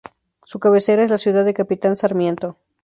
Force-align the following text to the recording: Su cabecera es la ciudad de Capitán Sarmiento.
Su 0.45 0.57
cabecera 0.57 1.03
es 1.03 1.11
la 1.11 1.19
ciudad 1.19 1.45
de 1.45 1.53
Capitán 1.53 1.95
Sarmiento. 1.95 2.57